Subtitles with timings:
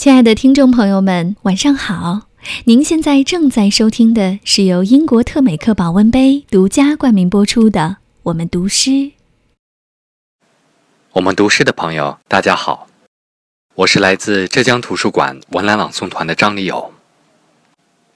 [0.00, 2.22] 亲爱的听众朋友们，晚上好！
[2.64, 7.80] 您现在正在收听的是由英国特美克保温杯独家冠名播出的
[8.22, 8.90] 《我们读诗》。
[11.12, 12.88] 我们读诗的朋友，大家好，
[13.74, 16.94] 我是来自浙江图书馆文澜朗诵团的张立友。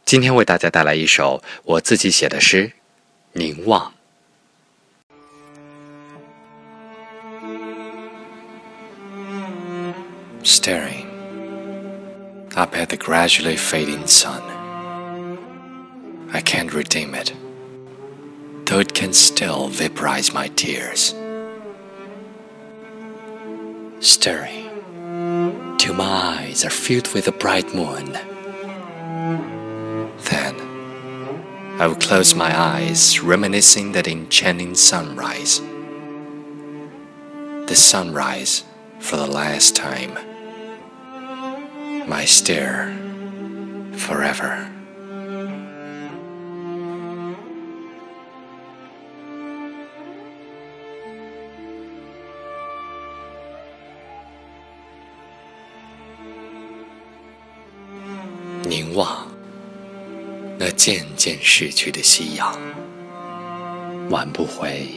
[0.07, 2.73] 今天为大家带来一首我自己写的诗
[3.39, 3.93] 《凝望》。
[10.47, 11.14] Staring.
[12.57, 14.43] Up at the gradually fading sun.
[16.33, 17.33] I can't redeem it,
[18.67, 21.15] though it can still vaporize my tears.
[24.01, 24.71] Staring
[25.79, 28.13] till my eyes are filled with a bright moon.
[30.31, 30.55] Then
[31.81, 35.61] I will close my eyes, reminiscing that enchanting sunrise.
[37.67, 38.65] The sunrise
[39.01, 40.17] for the last time
[42.07, 42.93] my stare
[43.97, 44.67] forever.
[58.67, 59.27] 凝望
[60.59, 62.59] 那渐渐逝去的夕阳，
[64.11, 64.89] 挽不回，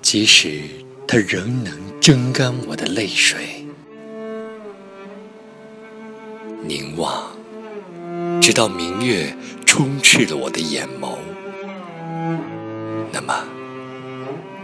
[0.00, 0.62] 即使
[1.06, 3.67] 它仍能蒸干我的泪水。
[6.68, 7.24] 凝望，
[8.42, 11.16] 直到明月充斥了我的眼眸。
[13.10, 13.34] 那么，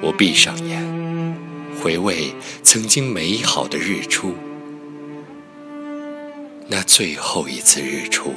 [0.03, 0.85] 我闭上眼，
[1.83, 4.35] 回味曾经美好的日出。
[6.69, 8.35] 那最后一次日出，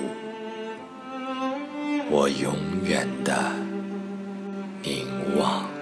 [2.09, 3.51] 我永远的
[4.81, 5.05] 凝
[5.37, 5.76] 望。